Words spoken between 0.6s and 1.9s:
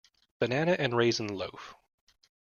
and raisin loaf.